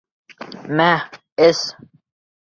[0.79, 0.87] Мә,
[1.49, 1.59] эс.